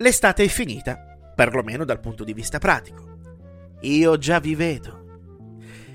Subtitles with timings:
[0.00, 0.98] l'estate è finita,
[1.34, 3.18] perlomeno dal punto di vista pratico.
[3.82, 4.98] Io già vi vedo.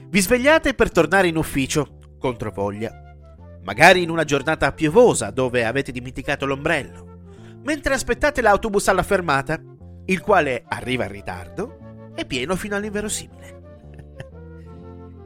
[0.08, 2.92] Vi svegliate per tornare in ufficio, contro voglia.
[3.64, 9.60] Magari in una giornata piovosa dove avete dimenticato l'ombrello, mentre aspettate l'autobus alla fermata,
[10.06, 11.78] il quale arriva in ritardo
[12.14, 13.62] e pieno fino all'inverosimile.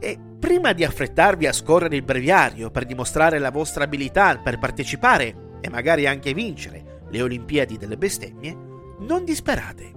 [0.00, 5.58] e prima di affrettarvi a scorrere il breviario per dimostrare la vostra abilità per partecipare
[5.60, 8.68] e magari anche vincere le Olimpiadi delle bestemmie,
[9.00, 9.92] non disperate.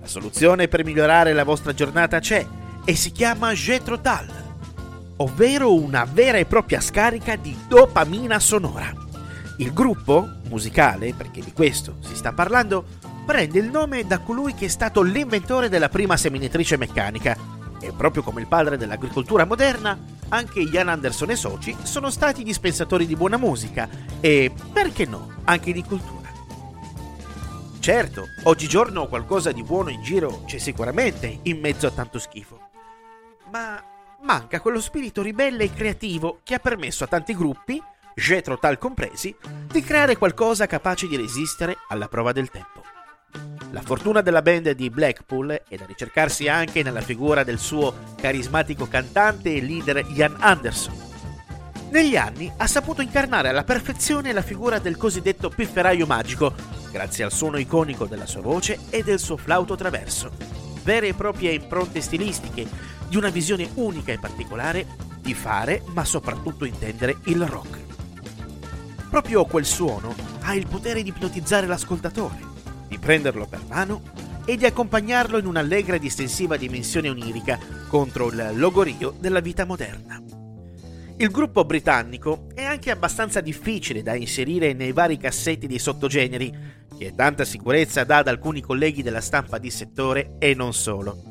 [0.00, 2.46] La soluzione per migliorare la vostra giornata c'è
[2.84, 4.26] e si chiama Jetrotal,
[5.16, 8.92] ovvero una vera e propria scarica di dopamina sonora.
[9.58, 12.84] Il gruppo musicale, perché di questo si sta parlando,
[13.24, 17.36] prende il nome da colui che è stato l'inventore della prima seminatrice meccanica
[17.80, 23.06] e proprio come il padre dell'agricoltura moderna, anche Ian Anderson e soci sono stati dispensatori
[23.06, 23.88] di buona musica
[24.20, 26.25] e, perché no, anche di cultura.
[27.86, 32.58] Certo, oggigiorno qualcosa di buono in giro c'è sicuramente in mezzo a tanto schifo.
[33.52, 33.80] Ma
[34.22, 37.80] manca quello spirito ribelle e creativo che ha permesso a tanti gruppi,
[38.12, 39.32] Jetro tal compresi,
[39.70, 42.82] di creare qualcosa capace di resistere alla prova del tempo.
[43.70, 48.88] La fortuna della band di Blackpool è da ricercarsi anche nella figura del suo carismatico
[48.88, 51.04] cantante e leader Ian Anderson.
[51.90, 57.32] Negli anni ha saputo incarnare alla perfezione la figura del cosiddetto pifferaio magico grazie al
[57.32, 60.32] suono iconico della sua voce e del suo flauto traverso,
[60.82, 62.66] vere e proprie impronte stilistiche
[63.06, 64.86] di una visione unica e particolare
[65.20, 67.80] di fare, ma soprattutto intendere il rock.
[69.10, 72.38] Proprio quel suono ha il potere di ipnotizzare l'ascoltatore,
[72.88, 74.00] di prenderlo per mano
[74.46, 77.58] e di accompagnarlo in un'allegra ed estensiva dimensione onirica
[77.88, 80.22] contro il logorio della vita moderna.
[81.18, 87.14] Il gruppo britannico è anche abbastanza difficile da inserire nei vari cassetti dei sottogeneri che
[87.14, 91.22] tanta sicurezza dà ad alcuni colleghi della stampa di settore e non solo.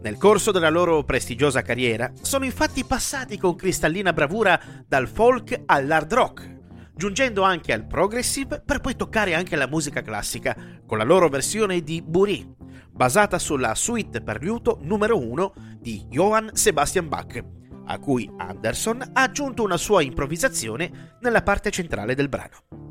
[0.00, 6.12] Nel corso della loro prestigiosa carriera sono infatti passati con cristallina bravura dal folk all'hard
[6.12, 6.56] rock,
[6.94, 11.80] giungendo anche al progressive per poi toccare anche la musica classica con la loro versione
[11.80, 12.46] di Buri,
[12.90, 17.44] basata sulla suite per liuto numero 1 di Johann Sebastian Bach,
[17.86, 22.87] a cui Anderson ha aggiunto una sua improvvisazione nella parte centrale del brano.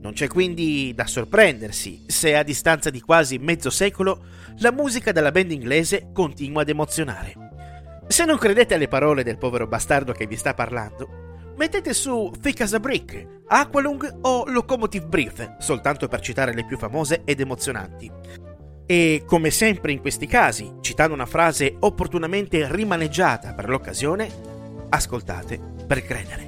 [0.00, 4.24] Non c'è quindi da sorprendersi se a distanza di quasi mezzo secolo
[4.58, 7.34] la musica della band inglese continua ad emozionare.
[8.06, 12.60] Se non credete alle parole del povero bastardo che vi sta parlando, mettete su Thick
[12.62, 18.10] as a Brick, Aqualung o Locomotive Brief, soltanto per citare le più famose ed emozionanti.
[18.86, 24.30] E come sempre in questi casi, citando una frase opportunamente rimaneggiata per l'occasione,
[24.88, 26.47] ascoltate per credere.